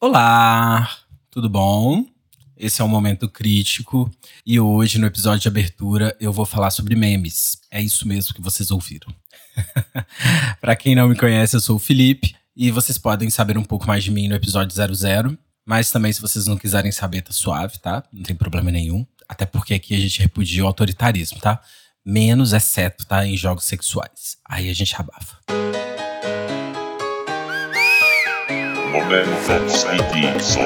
[0.00, 0.88] Olá,
[1.28, 2.06] tudo bom?
[2.56, 4.08] Esse é um momento crítico
[4.46, 7.58] e hoje, no episódio de abertura, eu vou falar sobre memes.
[7.68, 9.12] É isso mesmo que vocês ouviram.
[10.60, 13.88] Para quem não me conhece, eu sou o Felipe e vocês podem saber um pouco
[13.88, 15.36] mais de mim no episódio 00.
[15.66, 18.04] Mas também, se vocês não quiserem saber, tá suave, tá?
[18.12, 19.04] Não tem problema nenhum.
[19.28, 21.60] Até porque aqui a gente repudia o autoritarismo, tá?
[22.06, 23.26] Menos exceto, tá?
[23.26, 24.36] Em jogos sexuais.
[24.48, 25.38] Aí a gente abafa.
[28.90, 29.52] Momento
[30.14, 30.62] crítico.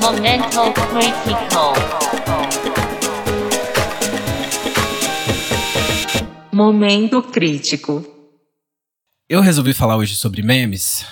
[0.00, 1.74] Momento crítico.
[6.52, 8.04] Momento crítico.
[9.28, 11.06] Eu resolvi falar hoje sobre memes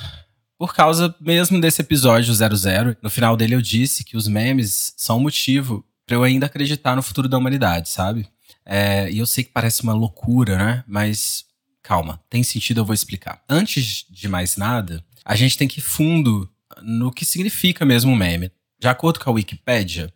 [0.59, 2.97] por causa mesmo desse episódio 00.
[3.01, 7.03] No final dele eu disse que os memes são motivo para eu ainda acreditar no
[7.03, 8.27] futuro da humanidade, sabe?
[8.67, 10.85] É, e eu sei que parece uma loucura, né?
[10.89, 11.45] Mas
[11.85, 13.45] calma, tem sentido, eu vou explicar.
[13.49, 16.51] Antes de mais nada, a gente tem que ir fundo
[16.83, 18.51] no que significa mesmo meme.
[18.81, 20.13] De acordo com a Wikipédia,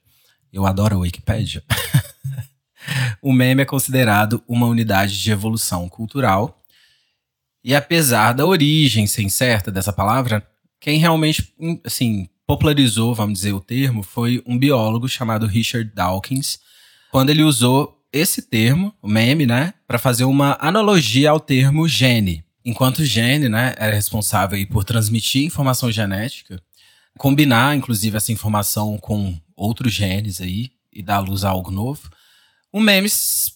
[0.53, 1.63] eu adoro a Wikipédia.
[3.23, 6.59] o meme é considerado uma unidade de evolução cultural
[7.63, 10.47] e apesar da origem ser incerta dessa palavra,
[10.81, 11.53] quem realmente,
[11.85, 16.61] assim, popularizou, vamos dizer, o termo foi um biólogo chamado Richard Dawkins,
[17.11, 22.45] quando ele usou esse termo, o meme, né, para fazer uma analogia ao termo gene.
[22.65, 26.61] Enquanto o gene, né, era responsável por transmitir informação genética,
[27.19, 32.11] combinar, inclusive, essa informação com outros genes aí e dar luz a algo novo,
[32.73, 33.09] o meme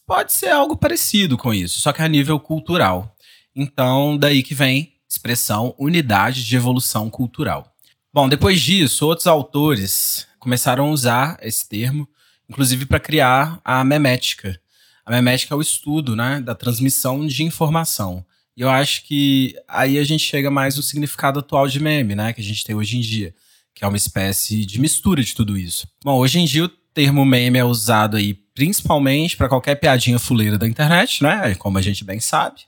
[0.06, 3.14] pode ser algo parecido com isso, só que a nível cultural.
[3.54, 7.70] Então, daí que vem expressão unidade de evolução cultural.
[8.12, 12.08] Bom, depois disso, outros autores começaram a usar esse termo,
[12.48, 14.60] inclusive para criar a memética.
[15.04, 18.24] A memética é o estudo né, da transmissão de informação.
[18.56, 22.32] E eu acho que aí a gente chega mais no significado atual de meme, né,
[22.32, 23.34] que a gente tem hoje em dia,
[23.74, 25.88] que é uma espécie de mistura de tudo isso.
[26.04, 30.58] Bom, hoje em dia o termo meme é usado aí principalmente para qualquer piadinha fuleira
[30.58, 32.60] da internet, né, como a gente bem sabe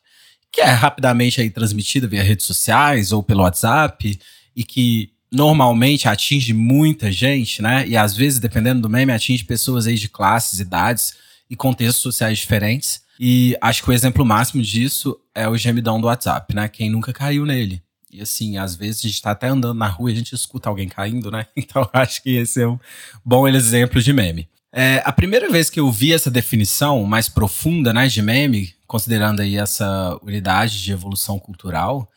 [0.55, 4.17] que é rapidamente aí transmitida via redes sociais ou pelo WhatsApp
[4.55, 7.87] e que normalmente atinge muita gente, né?
[7.87, 11.15] E às vezes, dependendo do meme, atinge pessoas aí de classes, idades
[11.51, 13.03] e contextos sociais diferentes.
[13.19, 16.69] E acho que o exemplo máximo disso é o gemidão do WhatsApp, né?
[16.69, 17.83] Quem nunca caiu nele.
[18.11, 20.69] E assim, às vezes a gente tá até andando na rua e a gente escuta
[20.69, 21.47] alguém caindo, né?
[21.57, 22.79] Então acho que esse é um
[23.25, 24.49] bom exemplo de meme.
[24.73, 29.41] É, a primeira vez que eu vi essa definição mais profunda né, de meme, considerando
[29.41, 32.11] aí essa unidade de evolução cultural,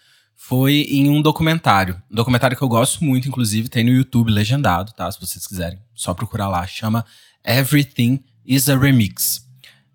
[0.47, 2.01] foi em um documentário.
[2.09, 5.11] Um documentário que eu gosto muito, inclusive, tem no YouTube legendado, tá?
[5.11, 6.65] Se vocês quiserem, só procurar lá.
[6.65, 7.05] Chama
[7.43, 9.45] Everything is a Remix.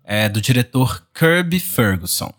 [0.03, 2.31] É do diretor Kirby Ferguson.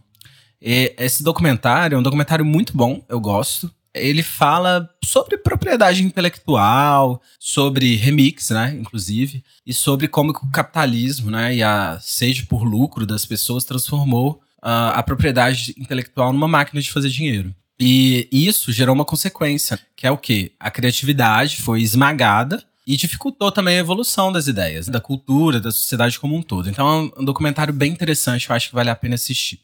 [0.63, 7.23] E esse documentário é um documentário muito bom, eu gosto ele fala sobre propriedade intelectual,
[7.39, 13.07] sobre remix, né, inclusive, e sobre como o capitalismo, né, e a sede por lucro
[13.07, 17.55] das pessoas transformou uh, a propriedade intelectual numa máquina de fazer dinheiro.
[17.79, 20.53] E isso gerou uma consequência, que é o quê?
[20.61, 26.21] A criatividade foi esmagada e dificultou também a evolução das ideias, da cultura, da sociedade
[26.21, 26.69] como um todo.
[26.69, 29.61] Então é um documentário bem interessante, eu acho que vale a pena assistir.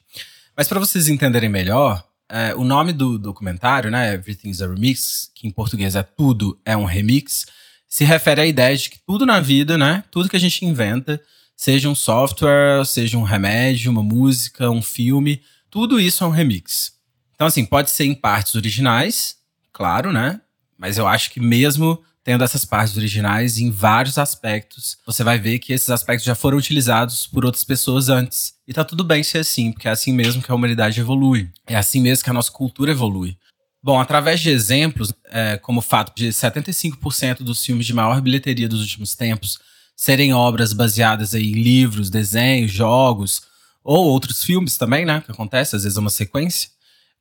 [0.56, 5.46] Mas para vocês entenderem melhor, é, o nome do documentário, né, Everything's a Remix, que
[5.46, 7.46] em português é Tudo é um Remix,
[7.88, 11.20] se refere à ideia de que tudo na vida, né, tudo que a gente inventa,
[11.56, 16.99] seja um software, seja um remédio, uma música, um filme, tudo isso é um remix.
[17.40, 19.36] Então, assim, pode ser em partes originais,
[19.72, 20.42] claro, né,
[20.76, 24.98] mas eu acho que mesmo tendo essas partes originais em vários aspectos.
[25.06, 28.52] Você vai ver que esses aspectos já foram utilizados por outras pessoas antes.
[28.68, 31.48] E tá tudo bem ser assim, porque é assim mesmo que a humanidade evolui.
[31.66, 33.38] É assim mesmo que a nossa cultura evolui.
[33.82, 38.68] Bom, através de exemplos, é, como o fato de 75% dos filmes de maior bilheteria
[38.68, 39.58] dos últimos tempos
[39.96, 43.40] serem obras baseadas em livros, desenhos, jogos,
[43.82, 45.22] ou outros filmes também, né?
[45.22, 46.68] Que acontece, às vezes é uma sequência.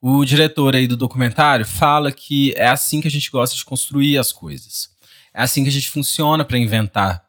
[0.01, 4.17] O diretor aí do documentário fala que é assim que a gente gosta de construir
[4.17, 4.89] as coisas.
[5.33, 7.21] É assim que a gente funciona para inventar,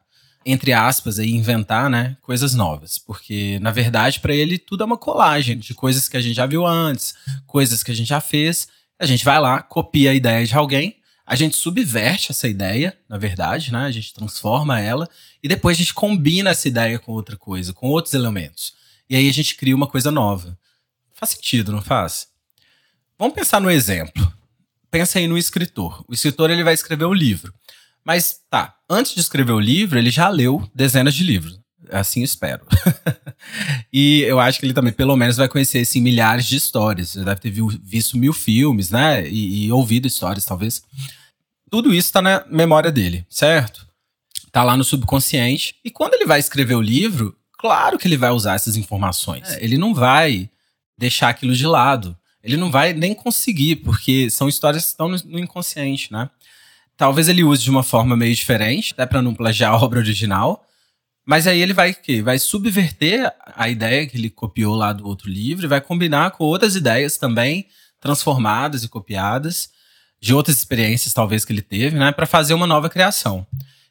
[0.45, 4.97] entre aspas, aí inventar, né, coisas novas, porque na verdade para ele tudo é uma
[4.97, 7.13] colagem de coisas que a gente já viu antes,
[7.45, 8.69] coisas que a gente já fez.
[8.97, 10.95] A gente vai lá, copia a ideia de alguém,
[11.25, 13.79] a gente subverte essa ideia, na verdade, né?
[13.79, 15.09] A gente transforma ela
[15.43, 18.73] e depois a gente combina essa ideia com outra coisa, com outros elementos.
[19.09, 20.57] E aí a gente cria uma coisa nova.
[21.13, 22.30] Faz sentido, não faz?
[23.21, 24.33] Vamos pensar no exemplo.
[24.89, 26.03] Pensa aí no escritor.
[26.07, 27.53] O escritor ele vai escrever o um livro.
[28.03, 31.59] Mas tá, antes de escrever o livro, ele já leu dezenas de livros.
[31.91, 32.65] Assim espero.
[33.93, 37.09] E eu acho que ele também, pelo menos, vai conhecer assim, milhares de histórias.
[37.09, 37.53] Você deve ter
[37.83, 39.27] visto mil filmes, né?
[39.27, 40.81] E, e ouvido histórias, talvez.
[41.69, 43.85] Tudo isso está na memória dele, certo?
[44.51, 45.75] Tá lá no subconsciente.
[45.83, 49.49] E quando ele vai escrever o livro, claro que ele vai usar essas informações.
[49.49, 50.49] É, ele não vai
[50.97, 52.15] deixar aquilo de lado.
[52.43, 56.29] Ele não vai nem conseguir, porque são histórias que estão no, no inconsciente, né?
[56.97, 60.65] Talvez ele use de uma forma meio diferente, até para não plagiar a obra original.
[61.25, 65.29] Mas aí ele vai que vai subverter a ideia que ele copiou lá do outro
[65.29, 67.67] livro e vai combinar com outras ideias também
[67.99, 69.69] transformadas e copiadas
[70.19, 73.45] de outras experiências talvez que ele teve, né, para fazer uma nova criação.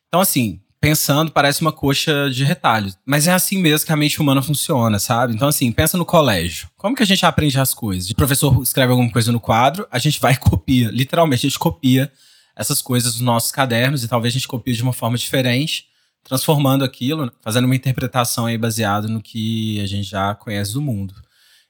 [0.09, 4.21] Então assim, pensando parece uma coxa de retalhos, mas é assim mesmo que a mente
[4.21, 5.35] humana funciona, sabe?
[5.35, 6.71] Então assim, pensa no colégio.
[6.77, 8.11] Como que a gente aprende as coisas?
[8.11, 11.59] O professor escreve alguma coisa no quadro, a gente vai e copia, literalmente a gente
[11.59, 12.11] copia
[12.57, 15.91] essas coisas nos nossos cadernos e talvez a gente copie de uma forma diferente
[16.23, 21.15] transformando aquilo, fazendo uma interpretação aí baseada no que a gente já conhece do mundo.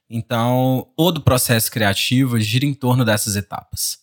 [0.08, 3.98] Então, todo o processo criativo gira em torno dessas etapas.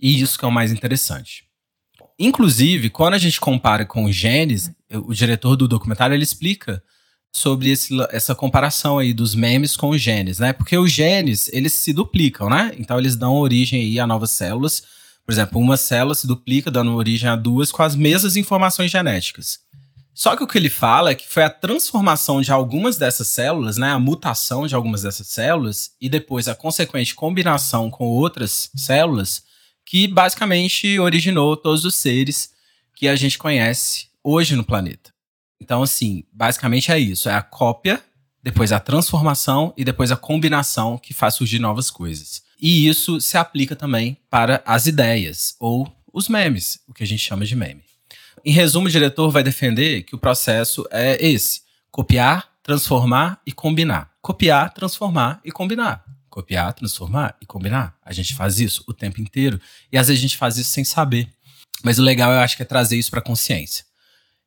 [0.00, 1.44] E isso que é o mais interessante.
[2.18, 6.82] Inclusive, quando a gente compara com o Gênesis, o diretor do documentário ele explica
[7.34, 10.52] sobre esse, essa comparação aí dos memes com os genes, né?
[10.52, 12.72] Porque os genes, eles se duplicam, né?
[12.78, 14.82] Então eles dão origem aí a novas células.
[15.24, 19.60] Por exemplo, uma célula se duplica dando origem a duas com as mesmas informações genéticas.
[20.14, 23.78] Só que o que ele fala é que foi a transformação de algumas dessas células,
[23.78, 29.42] né, a mutação de algumas dessas células e depois a consequente combinação com outras células
[29.92, 32.54] que basicamente originou todos os seres
[32.96, 35.12] que a gente conhece hoje no planeta.
[35.60, 38.02] Então, assim, basicamente é isso: é a cópia,
[38.42, 42.42] depois a transformação e depois a combinação que faz surgir novas coisas.
[42.58, 47.20] E isso se aplica também para as ideias ou os memes, o que a gente
[47.20, 47.82] chama de meme.
[48.42, 54.10] Em resumo, o diretor vai defender que o processo é esse: copiar, transformar e combinar.
[54.22, 56.02] Copiar, transformar e combinar.
[56.32, 57.94] Copiar, transformar e combinar.
[58.02, 59.60] A gente faz isso o tempo inteiro
[59.92, 61.28] e às vezes a gente faz isso sem saber.
[61.84, 63.84] Mas o legal eu acho que é trazer isso para consciência.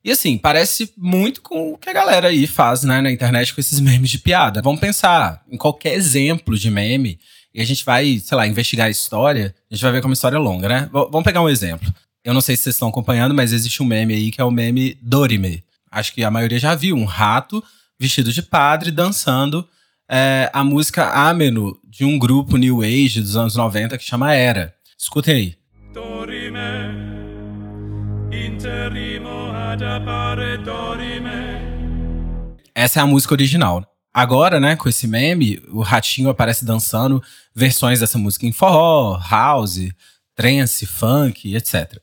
[0.04, 3.62] E assim, parece muito com o que a galera aí faz né, na internet com
[3.62, 4.64] esses memes de piada.
[4.64, 7.20] Vamos pensar em qualquer exemplo de meme
[7.54, 10.16] e a gente vai, sei lá, investigar a história, a gente vai ver como a
[10.16, 10.82] história é longa, né?
[10.92, 11.94] V vamos pegar um exemplo.
[12.24, 14.50] Eu não sei se vocês estão acompanhando, mas existe um meme aí que é o
[14.50, 15.64] meme Dorime.
[15.92, 16.96] Acho que a maioria já viu.
[16.96, 17.64] Um rato
[18.00, 19.68] vestido de padre dançando
[20.10, 24.74] é, a música Ameno de um grupo New Age dos anos 90 que chama Era.
[24.98, 25.56] Escutem aí.
[32.74, 33.86] Essa é a música original.
[34.14, 37.22] Agora, né, com esse meme, o ratinho aparece dançando
[37.54, 39.90] versões dessa música em forró, house,
[40.34, 42.00] trance, funk, etc.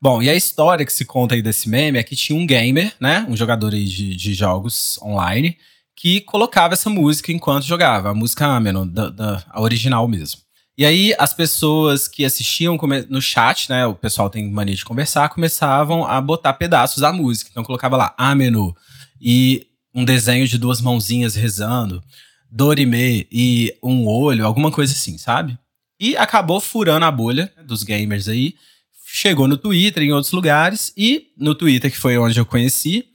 [0.00, 2.92] Bom, e a história que se conta aí desse meme é que tinha um gamer,
[2.98, 3.26] né?
[3.28, 5.56] Um jogador aí de, de jogos online,
[6.02, 10.40] que colocava essa música enquanto jogava, a música Ameno, da, da, a original mesmo.
[10.76, 12.76] E aí as pessoas que assistiam
[13.08, 13.86] no chat, né?
[13.86, 17.50] O pessoal tem mania de conversar, começavam a botar pedaços da música.
[17.52, 18.74] Então colocava lá Ameno
[19.20, 22.02] e um desenho de duas mãozinhas rezando,
[22.50, 25.56] Dorime e um olho, alguma coisa assim, sabe?
[26.00, 28.56] E acabou furando a bolha dos gamers aí
[29.04, 33.11] chegou no Twitter, em outros lugares, e no Twitter, que foi onde eu conheci,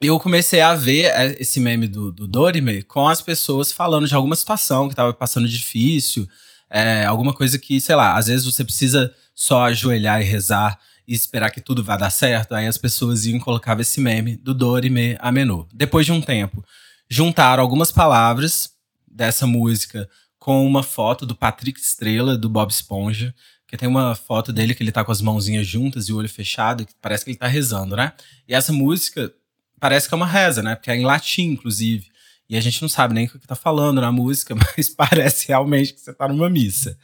[0.00, 4.14] eu comecei a ver é, esse meme do, do Dorime com as pessoas falando de
[4.14, 6.28] alguma situação que estava passando difícil,
[6.68, 11.14] é, alguma coisa que, sei lá, às vezes você precisa só ajoelhar e rezar e
[11.14, 12.54] esperar que tudo vá dar certo.
[12.54, 15.66] Aí as pessoas iam colocar esse meme do Dorime a menu.
[15.72, 16.64] Depois de um tempo,
[17.08, 18.70] juntaram algumas palavras
[19.06, 23.34] dessa música com uma foto do Patrick Estrela, do Bob Esponja,
[23.66, 26.28] que tem uma foto dele que ele tá com as mãozinhas juntas e o olho
[26.28, 28.12] fechado, que parece que ele tá rezando, né?
[28.46, 29.32] E essa música
[29.80, 30.74] parece que é uma reza, né?
[30.74, 32.06] Porque é em latim, inclusive.
[32.48, 35.92] E a gente não sabe nem o que tá falando na música, mas parece realmente
[35.92, 36.96] que você tá numa missa.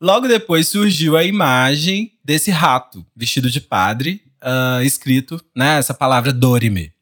[0.00, 6.32] Logo depois surgiu a imagem desse rato vestido de padre, uh, escrito, né, essa palavra
[6.32, 6.92] Dorime.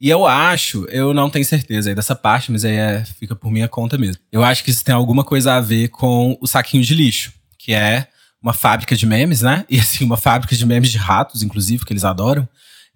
[0.00, 3.50] E eu acho, eu não tenho certeza aí dessa parte, mas aí é, fica por
[3.50, 4.22] minha conta mesmo.
[4.32, 7.74] Eu acho que isso tem alguma coisa a ver com o saquinho de lixo que
[7.74, 8.08] é
[8.42, 9.64] uma fábrica de memes, né?
[9.70, 12.48] E assim, uma fábrica de memes de ratos, inclusive, que eles adoram.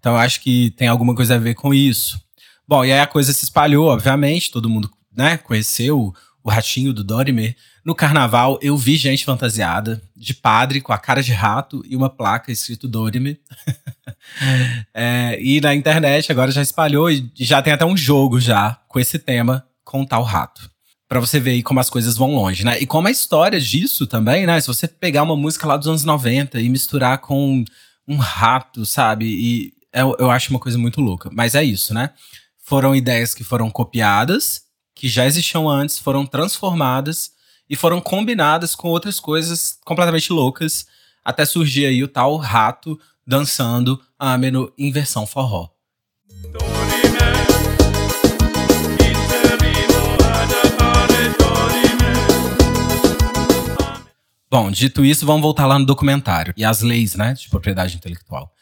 [0.04, 2.20] Então eu acho que tem alguma coisa a ver com isso.
[2.68, 7.02] Bom, e aí a coisa se espalhou, obviamente, todo mundo, né, conheceu o ratinho do
[7.02, 7.56] Dorimer.
[7.82, 12.11] No carnaval, eu vi gente fantasiada de padre com a cara de rato e uma
[12.11, 13.40] placa escrito Dorimer.
[14.92, 19.00] é, e na internet agora já espalhou e já tem até um jogo já com
[19.00, 20.70] esse tema com tal rato
[21.08, 22.78] para você ver aí como as coisas vão longe, né?
[22.80, 24.61] E como a história disso também, né?
[24.61, 27.64] Se você pegar uma música lá dos anos 90 e misturar com
[28.08, 29.26] um rato, sabe?
[29.26, 31.30] E eu, eu acho uma coisa muito louca.
[31.32, 32.10] Mas é isso, né?
[32.64, 34.62] foram ideias que foram copiadas,
[34.94, 37.32] que já existiam antes, foram transformadas
[37.68, 40.86] e foram combinadas com outras coisas completamente loucas,
[41.22, 45.68] até surgir aí o tal rato dançando a menu em versão forró.
[54.50, 58.54] Bom, dito isso, vamos voltar lá no documentário e as leis, né, de propriedade intelectual.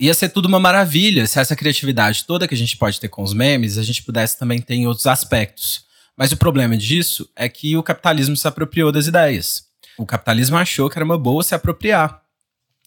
[0.00, 3.22] Ia ser tudo uma maravilha se essa criatividade toda que a gente pode ter com
[3.22, 5.84] os memes, a gente pudesse também ter em outros aspectos.
[6.16, 9.64] Mas o problema disso é que o capitalismo se apropriou das ideias.
[9.98, 12.22] O capitalismo achou que era uma boa se apropriar.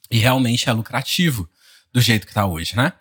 [0.09, 1.47] E realmente é lucrativo
[1.93, 2.93] do jeito que está hoje, né?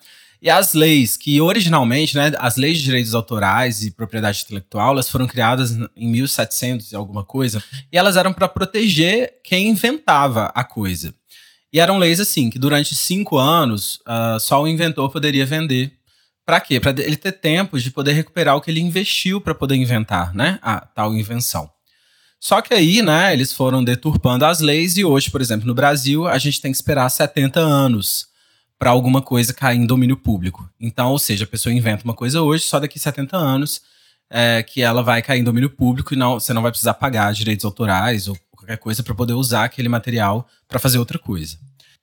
[0.42, 5.08] E as leis, que originalmente, né, as leis de direitos autorais e propriedade intelectual, elas
[5.08, 10.64] foram criadas em 1700 e alguma coisa, e elas eram para proteger quem inventava a
[10.64, 11.14] coisa.
[11.72, 15.92] E eram leis assim, que durante cinco anos, uh, só o inventor poderia vender.
[16.44, 16.78] Para quê?
[16.78, 20.58] Para ele ter tempo de poder recuperar o que ele investiu para poder inventar, né,
[20.60, 21.70] a tal invenção.
[22.38, 26.26] Só que aí, né, eles foram deturpando as leis e hoje, por exemplo, no Brasil,
[26.26, 28.26] a gente tem que esperar 70 anos
[28.78, 30.68] para alguma coisa cair em domínio público.
[30.80, 33.80] Então, ou seja, a pessoa inventa uma coisa hoje, só daqui 70 anos
[34.28, 37.32] é, que ela vai cair em domínio público e não, você não vai precisar pagar
[37.32, 41.58] direitos autorais ou qualquer coisa para poder usar aquele material para fazer outra coisa.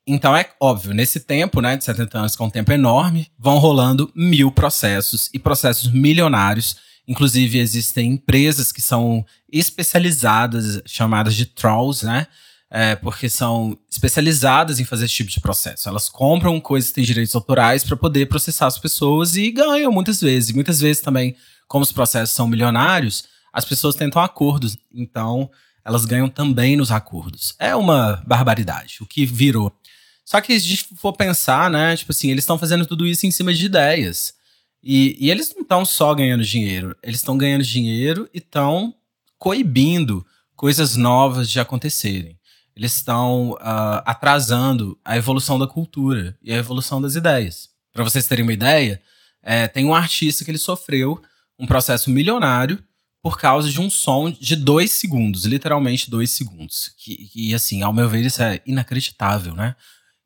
[0.08, 3.58] Então é óbvio, nesse tempo, né, de 70 anos, que é um tempo enorme, vão
[3.58, 6.78] rolando mil processos e processos milionários.
[7.08, 12.28] Inclusive, existem empresas que são especializadas, chamadas de trolls, né?
[12.70, 15.90] é, porque são especializadas em fazer esse tipo de processo.
[15.90, 20.22] Elas compram coisas que têm direitos autorais para poder processar as pessoas e ganham muitas
[20.22, 20.52] vezes.
[20.52, 21.36] E muitas vezes também,
[21.68, 24.78] como os processos são milionários, as pessoas tentam acordos.
[24.94, 25.50] Então,
[25.90, 27.56] elas ganham também nos acordos.
[27.60, 29.76] É uma barbaridade, o que virou.
[30.24, 31.98] Só que se a gente for pensar, né?
[31.98, 34.34] Tipo assim, eles estão fazendo tudo isso em cima de ideias.
[34.82, 38.94] E, e eles não estão só ganhando dinheiro, eles estão ganhando dinheiro e estão
[39.38, 42.40] coibindo coisas novas de acontecerem
[42.80, 47.70] eles estão uh, atrasando a evolução da cultura e a evolução das ideias.
[47.92, 49.02] Para vocês terem uma ideia,
[49.44, 51.22] é, tem um artista que ele sofreu
[51.60, 52.82] um processo milionário
[53.22, 56.94] por causa de um som de dois segundos, literalmente dois segundos.
[56.98, 59.76] Que, e assim, ao meu ver, isso é inacreditável, né?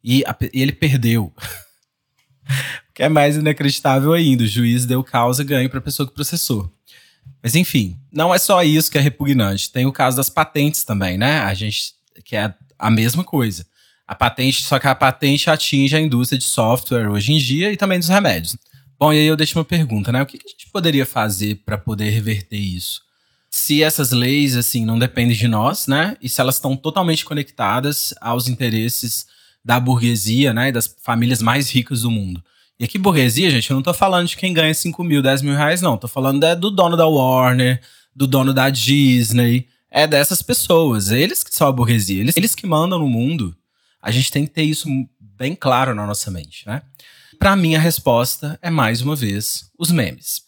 [0.03, 1.33] E, a, e ele perdeu.
[2.89, 4.43] o que é mais inacreditável ainda.
[4.43, 6.71] O juiz deu causa ganho para a pessoa que processou.
[7.41, 9.71] Mas enfim, não é só isso que é repugnante.
[9.71, 11.39] Tem o caso das patentes também, né?
[11.39, 13.65] A gente que é a mesma coisa.
[14.07, 17.77] A patente, só que a patente atinge a indústria de software hoje em dia e
[17.77, 18.55] também dos remédios.
[19.03, 20.21] Bom, e aí eu deixo uma pergunta, né?
[20.21, 23.01] O que a gente poderia fazer para poder reverter isso?
[23.49, 26.15] Se essas leis, assim, não dependem de nós, né?
[26.21, 29.27] E se elas estão totalmente conectadas aos interesses
[29.61, 30.69] da burguesia, né?
[30.69, 32.41] E das famílias mais ricas do mundo.
[32.79, 35.53] E aqui, burguesia, gente, eu não tô falando de quem ganha 5 mil, 10 mil
[35.53, 35.97] reais, não.
[35.97, 37.81] Tô falando é do dono da Warner,
[38.15, 41.11] do dono da Disney, é dessas pessoas.
[41.11, 43.53] Eles que são a burguesia, eles, eles que mandam no mundo.
[44.01, 44.87] A gente tem que ter isso
[45.19, 46.83] bem claro na nossa mente, né?
[47.43, 50.43] Para mim, a resposta é, mais uma vez, os memes.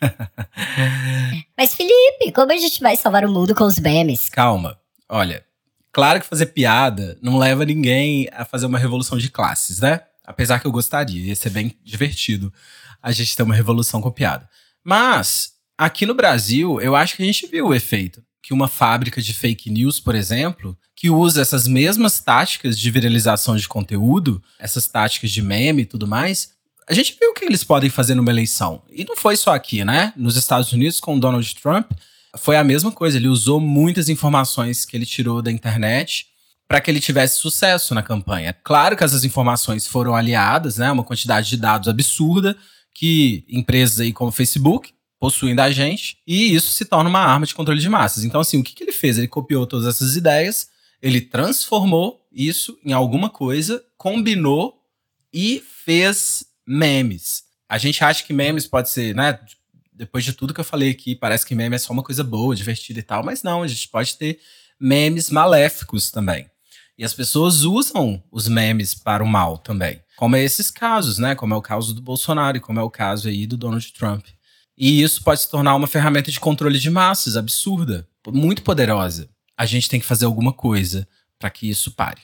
[1.54, 4.30] Mas, Felipe, como a gente vai salvar o mundo com os memes?
[4.30, 4.80] Calma.
[5.06, 5.44] Olha,
[5.92, 10.00] claro que fazer piada não leva ninguém a fazer uma revolução de classes, né?
[10.24, 12.50] Apesar que eu gostaria, ia ser bem divertido
[13.02, 14.48] a gente ter uma revolução com piada.
[14.82, 19.22] Mas, aqui no Brasil, eu acho que a gente viu o efeito que uma fábrica
[19.22, 24.88] de fake news, por exemplo, que usa essas mesmas táticas de viralização de conteúdo, essas
[24.88, 26.50] táticas de meme e tudo mais,
[26.88, 28.82] a gente viu o que eles podem fazer numa eleição.
[28.90, 30.12] E não foi só aqui, né?
[30.16, 31.92] Nos Estados Unidos, com o Donald Trump,
[32.38, 33.18] foi a mesma coisa.
[33.18, 36.26] Ele usou muitas informações que ele tirou da internet
[36.66, 38.52] para que ele tivesse sucesso na campanha.
[38.64, 40.90] Claro que essas informações foram aliadas, né?
[40.90, 42.56] Uma quantidade de dados absurda
[42.92, 47.54] que empresas aí como Facebook possuem da gente, e isso se torna uma arma de
[47.54, 48.24] controle de massas.
[48.24, 49.18] Então, assim, o que, que ele fez?
[49.18, 50.70] Ele copiou todas essas ideias,
[51.02, 54.82] ele transformou isso em alguma coisa, combinou
[55.32, 57.42] e fez memes.
[57.68, 59.38] A gente acha que memes pode ser, né?
[59.92, 62.56] Depois de tudo que eu falei aqui, parece que meme é só uma coisa boa,
[62.56, 64.40] divertida e tal, mas não, a gente pode ter
[64.80, 66.50] memes maléficos também.
[66.96, 70.00] E as pessoas usam os memes para o mal também.
[70.16, 71.34] Como é esses casos, né?
[71.34, 74.26] Como é o caso do Bolsonaro como é o caso aí do Donald Trump.
[74.80, 79.28] E isso pode se tornar uma ferramenta de controle de massas absurda, muito poderosa.
[79.54, 81.06] A gente tem que fazer alguma coisa
[81.38, 82.22] para que isso pare.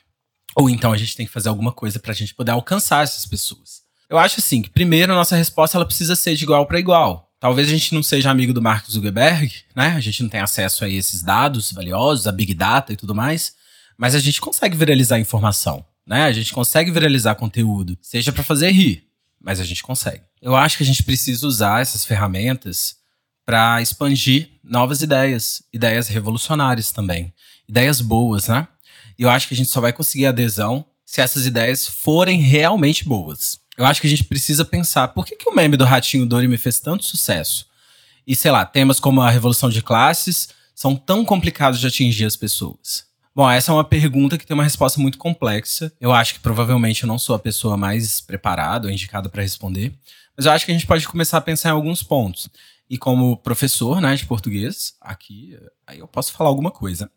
[0.56, 3.26] Ou então a gente tem que fazer alguma coisa para a gente poder alcançar essas
[3.26, 3.82] pessoas.
[4.08, 7.30] Eu acho assim que primeiro a nossa resposta ela precisa ser de igual para igual.
[7.38, 9.88] Talvez a gente não seja amigo do Mark Zuckerberg, né?
[9.88, 13.54] A gente não tem acesso a esses dados valiosos, a Big Data e tudo mais,
[13.98, 16.25] mas a gente consegue viralizar informação, né?
[16.25, 19.05] A gente consegue viralizar conteúdo, seja para fazer rir,
[19.46, 20.24] mas a gente consegue.
[20.42, 22.96] Eu acho que a gente precisa usar essas ferramentas
[23.44, 27.32] para expandir novas ideias, ideias revolucionárias também,
[27.68, 28.66] ideias boas, né?
[29.16, 33.04] E eu acho que a gente só vai conseguir adesão se essas ideias forem realmente
[33.04, 33.60] boas.
[33.78, 36.58] Eu acho que a gente precisa pensar por que, que o meme do Ratinho Dorime
[36.58, 37.68] fez tanto sucesso?
[38.26, 42.34] E sei lá, temas como a revolução de classes são tão complicados de atingir as
[42.34, 43.05] pessoas.
[43.37, 45.93] Bom, essa é uma pergunta que tem uma resposta muito complexa.
[46.00, 49.93] Eu acho que provavelmente eu não sou a pessoa mais preparada ou indicada para responder,
[50.35, 52.49] mas eu acho que a gente pode começar a pensar em alguns pontos.
[52.88, 55.55] E como professor né, de português, aqui,
[55.87, 57.11] aí eu posso falar alguma coisa.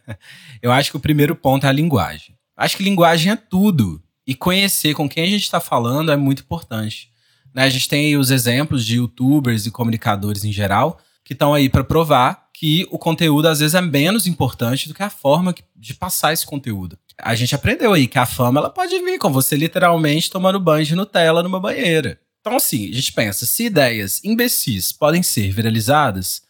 [0.60, 2.36] eu acho que o primeiro ponto é a linguagem.
[2.54, 4.02] Acho que linguagem é tudo.
[4.26, 7.08] E conhecer com quem a gente está falando é muito importante.
[7.54, 7.62] Né?
[7.62, 11.82] A gente tem os exemplos de youtubers e comunicadores em geral que estão aí para
[11.82, 16.32] provar que o conteúdo às vezes é menos importante do que a forma de passar
[16.32, 16.96] esse conteúdo.
[17.18, 20.86] A gente aprendeu aí que a fama ela pode vir com você literalmente tomando banho
[20.86, 22.18] de Nutella numa banheira.
[22.40, 26.42] Então, assim, a gente pensa, se ideias imbecis podem ser viralizadas,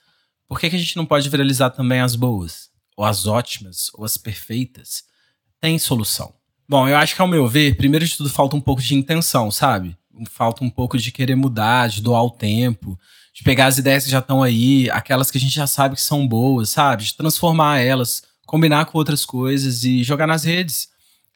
[0.46, 2.68] por que, que a gente não pode viralizar também as boas?
[2.96, 5.04] Ou as ótimas, ou as perfeitas?
[5.60, 6.34] Tem solução.
[6.68, 9.50] Bom, eu acho que, ao meu ver, primeiro de tudo, falta um pouco de intenção,
[9.50, 9.96] sabe?
[10.30, 12.98] Falta um pouco de querer mudar, de doar o tempo,
[13.34, 16.00] de pegar as ideias que já estão aí, aquelas que a gente já sabe que
[16.00, 17.02] são boas, sabe?
[17.02, 20.88] De transformar elas, combinar com outras coisas e jogar nas redes.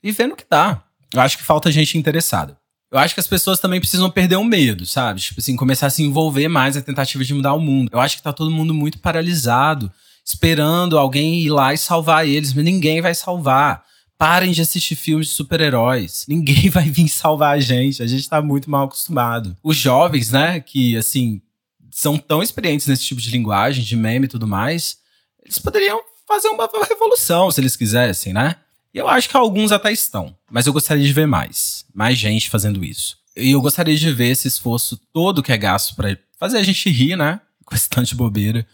[0.02, 0.80] E ver no que dá.
[1.12, 2.56] Eu acho que falta gente interessada.
[2.90, 5.20] Eu acho que as pessoas também precisam perder o medo, sabe?
[5.20, 7.90] Tipo assim, começar a se envolver mais na tentativa de mudar o mundo.
[7.92, 9.90] Eu acho que tá todo mundo muito paralisado,
[10.24, 13.82] esperando alguém ir lá e salvar eles, mas ninguém vai salvar.
[14.16, 16.24] Parem de assistir filmes de super-heróis.
[16.28, 18.02] Ninguém vai vir salvar a gente.
[18.02, 19.56] A gente tá muito mal acostumado.
[19.62, 21.40] Os jovens, né, que assim,
[21.98, 24.98] são tão experientes nesse tipo de linguagem, de meme e tudo mais,
[25.44, 28.54] eles poderiam fazer uma revolução se eles quisessem, né?
[28.94, 32.48] E eu acho que alguns até estão, mas eu gostaria de ver mais, mais gente
[32.48, 33.18] fazendo isso.
[33.36, 36.88] E eu gostaria de ver esse esforço todo que é gasto para fazer a gente
[36.88, 37.40] rir, né?
[37.66, 38.64] Com esse tanto de bobeira,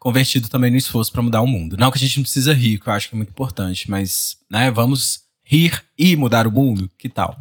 [0.00, 1.76] convertido também no esforço para mudar o mundo.
[1.76, 4.36] Não que a gente não precisa rir, que eu acho que é muito importante, mas,
[4.50, 6.90] né, vamos rir e mudar o mundo?
[6.98, 7.40] Que tal?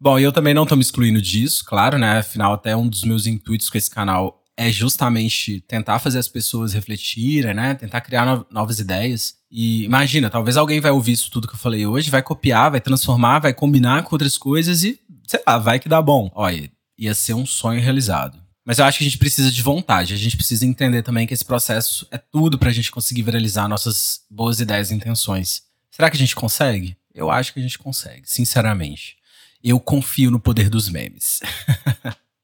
[0.00, 2.18] Bom, eu também não tô me excluindo disso, claro, né?
[2.18, 6.72] Afinal, até um dos meus intuitos com esse canal é justamente tentar fazer as pessoas
[6.72, 7.74] refletirem, né?
[7.74, 9.34] Tentar criar no novas ideias.
[9.50, 12.80] E imagina, talvez alguém vai ouvir isso tudo que eu falei hoje, vai copiar, vai
[12.80, 16.30] transformar, vai combinar com outras coisas e, sei lá, vai que dá bom.
[16.34, 18.38] Olha, ia ser um sonho realizado.
[18.64, 21.34] Mas eu acho que a gente precisa de vontade, a gente precisa entender também que
[21.34, 25.62] esse processo é tudo pra gente conseguir viralizar nossas boas ideias e intenções.
[25.90, 26.96] Será que a gente consegue?
[27.14, 29.16] Eu acho que a gente consegue, sinceramente.
[29.64, 31.40] Eu confio no poder dos memes.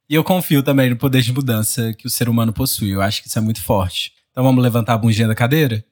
[0.09, 2.91] E eu confio também no poder de mudança que o ser humano possui.
[2.91, 4.13] Eu acho que isso é muito forte.
[4.33, 5.85] Então vamos levantar a bundinha da cadeira?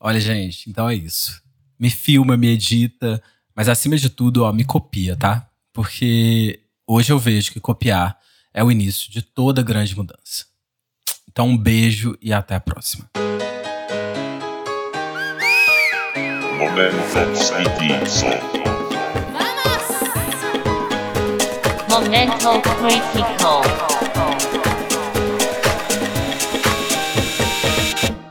[0.00, 1.40] Olha, gente, então é isso.
[1.78, 3.22] Me filma, me edita,
[3.54, 5.48] mas acima de tudo, ó, me copia, tá?
[5.72, 8.18] Porque hoje eu vejo que copiar
[8.52, 10.46] é o início de toda grande mudança.
[11.30, 13.08] Então um beijo e até a próxima.
[16.58, 18.59] Momento
[21.90, 23.62] Momento Critical.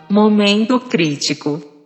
[0.07, 1.78] Momento crítico.